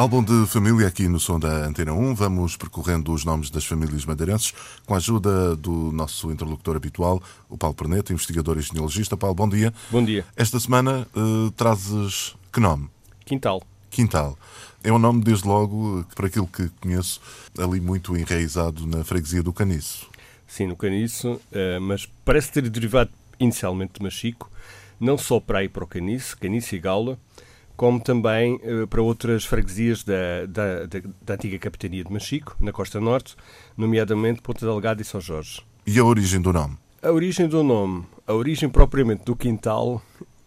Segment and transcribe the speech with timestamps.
[0.00, 2.14] Álbum de família aqui no som da Antena 1.
[2.14, 4.54] Vamos percorrendo os nomes das famílias madeirenses
[4.86, 9.14] com a ajuda do nosso interlocutor habitual, o Paulo Perneta, investigador e genealogista.
[9.14, 9.74] Paulo, bom dia.
[9.90, 10.24] Bom dia.
[10.34, 12.88] Esta semana uh, trazes que nome?
[13.26, 13.62] Quintal.
[13.90, 14.38] Quintal.
[14.82, 17.20] É um nome, desde logo, para aquilo que conheço,
[17.58, 20.08] ali muito enraizado na freguesia do Caniço.
[20.46, 24.50] Sim, no Caniço, uh, mas parece ter derivado inicialmente de Machico,
[24.98, 27.18] não só para ir para o Caniço, Caniço e Gaula,
[27.80, 32.72] como também uh, para outras freguesias da, da, da, da, antiga capitania de Machico, na
[32.72, 33.34] costa norte,
[33.74, 35.62] nomeadamente Ponta Delgada e São Jorge.
[35.86, 36.76] E a origem do nome?
[37.02, 40.02] A origem do nome, a origem propriamente do quintal,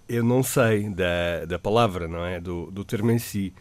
[0.08, 2.40] eu não sei, da, da palavra, não é?
[2.40, 3.52] Do, do termo em si.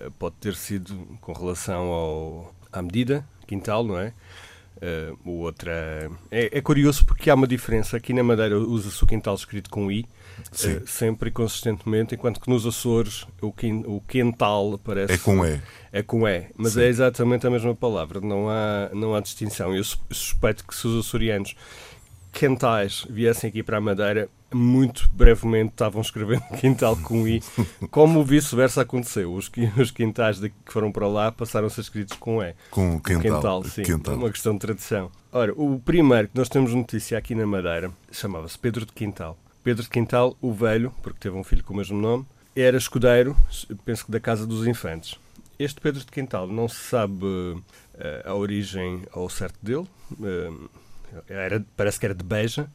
[0.00, 4.14] Uh, pode ter sido com relação ao, à medida, quintal, não é?
[4.76, 7.98] Uh, outra é, é, curioso porque há uma diferença.
[7.98, 10.06] Aqui na Madeira usa-se o quintal escrito com I,
[10.38, 15.12] uh, sempre e consistentemente, enquanto que nos Açores o, quin, o quintal parece.
[15.12, 15.60] É com E.
[15.92, 16.82] É com E, mas Sim.
[16.82, 19.74] é exatamente a mesma palavra, não há, não há distinção.
[19.74, 21.54] Eu suspeito que se os açorianos
[22.32, 27.42] quentais viessem aqui para a Madeira, muito brevemente estavam escrevendo quintal com I,
[27.90, 29.32] como vice-versa aconteceu.
[29.32, 32.54] Os, os quintais que foram para lá passaram a ser escritos com E.
[32.70, 33.22] Com quintal.
[33.22, 33.82] quintal sim.
[33.82, 34.14] Quintal.
[34.14, 35.10] É uma questão de tradição.
[35.32, 39.38] Ora, o primeiro que nós temos notícia aqui na Madeira chamava-se Pedro de Quintal.
[39.62, 43.36] Pedro de Quintal, o velho, porque teve um filho com o mesmo nome, era escudeiro,
[43.84, 45.16] penso que da Casa dos Infantes.
[45.58, 47.62] Este Pedro de Quintal não se sabe uh,
[48.24, 49.86] a origem ao certo dele.
[50.12, 50.70] Uh,
[51.28, 52.70] era, parece que era de Beja,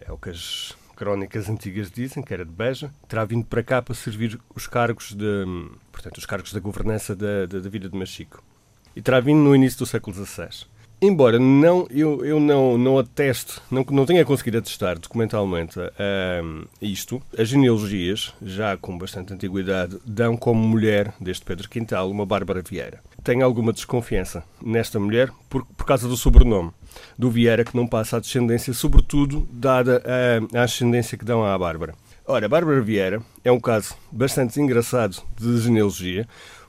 [0.00, 3.82] é o que as crónicas antigas dizem, que era de Beja, terá vindo para cá
[3.82, 5.44] para servir os cargos de,
[5.92, 8.42] portanto, os cargos da governança da, da, da vida de Machico.
[8.94, 10.66] E terá vindo no início do século XVI.
[11.00, 17.20] Embora não, eu, eu não, não atesto, não, não tenha conseguido atestar documentalmente uh, isto,
[17.36, 23.02] as genealogias, já com bastante antiguidade, dão como mulher deste Pedro Quintal uma Bárbara Vieira.
[23.22, 26.72] Tenho alguma desconfiança nesta mulher por, por causa do sobrenome
[27.18, 31.56] do Vieira, que não passa a descendência, sobretudo dada a, a ascendência que dão à
[31.58, 31.94] Bárbara.
[32.26, 36.26] Ora, Bárbara Vieira é um caso bastante engraçado de genealogia,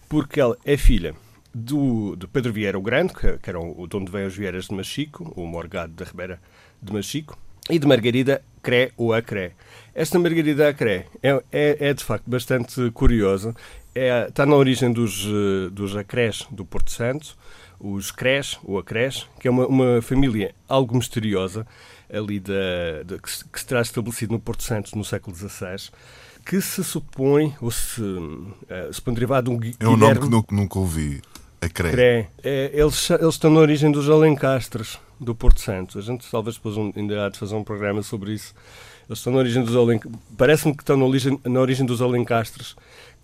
[0.08, 1.16] porque ela é filha
[1.54, 4.66] do, de Pedro Vieira o Grande, que, que era o, de onde vêm os Vieiras
[4.66, 6.40] de Machico, o Morgado da Ribeira
[6.82, 7.38] de Machico,
[7.70, 9.54] e de Margarida Cré ou Acré.
[9.94, 13.56] Esta Margarida Acré é, é, é de facto bastante curiosa.
[13.98, 17.36] É, está na origem dos, eh, dos Acrés do Porto Santo,
[17.80, 21.66] os Crés ou Acrés, que é uma, uma família algo misteriosa
[22.12, 25.90] ali da, de, que, se, que se terá estabelecido no Porto Santo no século XVI
[26.48, 29.78] que se supõe, ou se, uh, se pode derivar de um Guilherme...
[29.82, 31.22] É um nome que nunca, nunca ouvi.
[31.60, 31.92] A CRE.
[31.92, 32.28] CRE.
[32.42, 36.00] É, eles, eles estão na origem dos Alencastres, do Porto Santo.
[36.00, 38.54] A gente talvez depois um, ainda há de fazer um programa sobre isso.
[39.10, 40.22] Eles estão na origem dos Alencastres.
[40.38, 42.78] Parece-me que estão na origem, na origem dos Alencastres,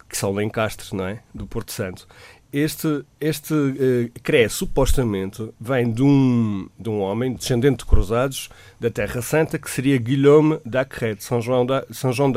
[0.07, 1.19] que são Alencastres, não é?
[1.33, 2.07] Do Porto Santo.
[2.51, 8.47] Este, este uh, CRE, supostamente, vem de um, de um homem descendente de cruzados
[8.79, 12.31] da Terra Santa, que seria Guilherme d'Acre, de São João, da, São João.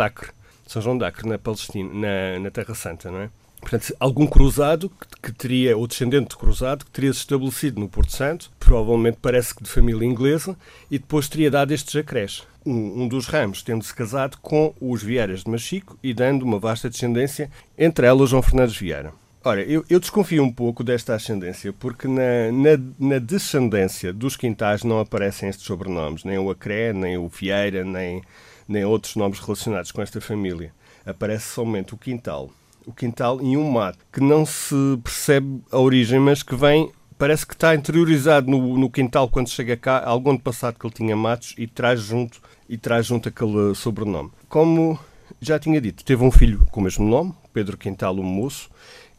[0.66, 3.30] São João d'Acre, na Palestina, na, na Terra Santa, não é?
[3.68, 7.88] Portanto, algum cruzado que, que, teria, ou descendente de cruzado, que teria se estabelecido no
[7.88, 10.56] Porto Santo, provavelmente parece que de família inglesa,
[10.88, 12.46] e depois teria dado estes jacrés.
[12.64, 16.88] Um, um dos ramos tendo-se casado com os Vieiras de Machico e dando uma vasta
[16.88, 19.12] descendência, entre elas João Fernandes Vieira.
[19.42, 24.84] Ora, eu, eu, desconfio um pouco desta ascendência, porque na, na, na, descendência dos quintais
[24.84, 28.22] não aparecem estes sobrenomes, nem o Acré, nem o Vieira, nem,
[28.68, 30.72] nem outros nomes relacionados com esta família.
[31.04, 32.48] Aparece somente o quintal
[32.86, 37.46] o quintal e um mato, que não se percebe a origem, mas que vem parece
[37.46, 41.16] que está interiorizado no, no, quintal quando chega cá, algum ano passado que ele tinha
[41.16, 44.30] matos e traz junto e traz junto aquele sobrenome.
[44.48, 44.98] Como
[45.40, 48.70] já tinha dito, teve um filho com o mesmo nome, Pedro Quintal o Moço,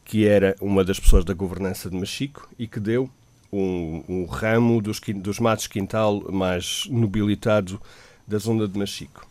[0.06, 3.10] que era uma das pessoas da governança de Machico e que deu
[3.52, 7.82] um, um ramo dos, dos matos quintal mais nobilitado
[8.28, 9.26] da zona de Machico.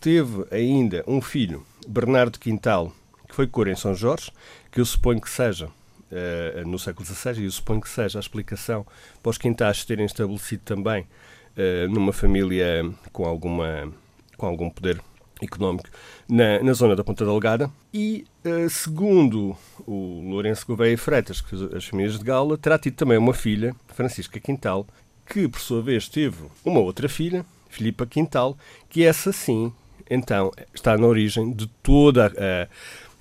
[0.00, 2.92] Teve ainda um filho, Bernardo Quintal,
[3.30, 4.30] que foi cor em São Jorge,
[4.70, 8.20] que eu suponho que seja uh, no século XVI, e eu suponho que seja a
[8.20, 8.84] explicação
[9.22, 13.90] para os quintais terem estabelecido também uh, numa família com, alguma,
[14.36, 15.00] com algum poder
[15.40, 15.88] económico
[16.28, 17.70] na, na zona da Ponta Delgada.
[17.94, 19.56] E, uh, segundo
[19.86, 23.74] o Lourenço Gouveia Freitas, que fez as famílias de Gala, terá tido também uma filha,
[23.94, 24.86] Francisca Quintal,
[25.24, 29.72] que por sua vez teve uma outra filha, Filipa Quintal, que essa sim,
[30.10, 32.68] então, está na origem de toda a,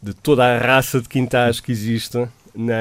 [0.02, 2.18] de toda a raça de quintais que existe
[2.56, 2.74] na,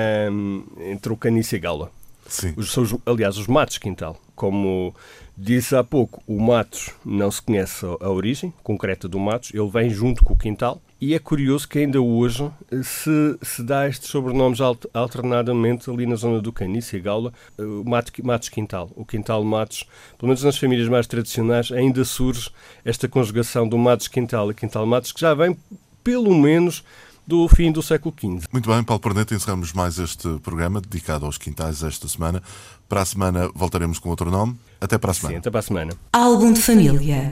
[0.91, 1.91] entre o Canice e a Gala.
[2.26, 2.53] Sim.
[2.56, 4.17] Os, são, os- aliás, os matos quintal.
[4.37, 4.94] Como
[5.37, 9.88] disse há pouco, o matos não se conhece a, origem concreta do matos, ele vem
[9.91, 10.81] junto com o quintal.
[11.00, 16.06] E é curioso que ainda hoje eh, se, se dá estes sobrenomes alt- alternadamente ali
[16.06, 18.91] na zona do Canice e Gaula, eh, o mato, Matos Quintal.
[18.97, 19.85] O Quintal Matos,
[20.19, 22.50] pelo menos nas famílias mais tradicionais, ainda surge
[22.85, 25.56] esta conjugação do Matos Quintal e Quintal Matos, que já vem
[26.03, 26.82] pelo menos
[27.29, 28.49] do fim do século XV.
[28.51, 32.43] Muito bem, Paulo Perneta, encerramos mais este programa dedicado aos quintais esta semana.
[32.89, 34.59] Para a semana voltaremos com outro nome.
[34.81, 35.39] Até para a Sim, semana.
[35.39, 35.93] até para a semana.
[36.11, 37.31] Álbum de família.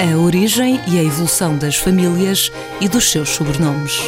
[0.00, 3.98] A origem e a evolução das famílias e dos seus sobrenomes.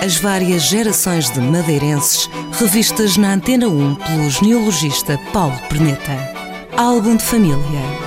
[0.00, 2.30] As várias gerações de madeirenses
[2.60, 6.16] revistas na Antena 1 pelo genealogista Paulo Perneta.
[6.76, 8.05] Álbum de família.